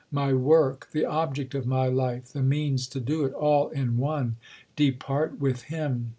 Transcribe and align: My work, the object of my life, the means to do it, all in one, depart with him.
My 0.11 0.33
work, 0.33 0.89
the 0.93 1.05
object 1.05 1.53
of 1.53 1.67
my 1.67 1.85
life, 1.85 2.33
the 2.33 2.41
means 2.41 2.87
to 2.87 2.99
do 2.99 3.23
it, 3.23 3.33
all 3.33 3.69
in 3.69 3.97
one, 3.97 4.37
depart 4.75 5.39
with 5.39 5.65
him. 5.65 6.09